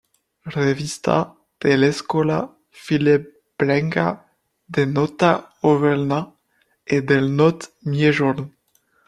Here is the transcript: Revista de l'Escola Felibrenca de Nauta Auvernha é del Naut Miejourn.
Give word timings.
Revista 0.53 1.17
de 1.65 1.75
l'Escola 1.81 2.37
Felibrenca 2.85 4.07
de 4.79 4.87
Nauta 4.95 5.31
Auvernha 5.69 6.19
é 6.95 6.97
del 7.13 7.27
Naut 7.37 7.59
Miejourn. 7.91 8.43